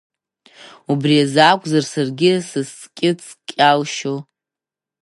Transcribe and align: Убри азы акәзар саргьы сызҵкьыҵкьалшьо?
Убри 0.91 1.15
азы 1.23 1.41
акәзар 1.49 1.83
саргьы 1.91 2.31
сызҵкьыҵкьалшьо? 2.49 4.15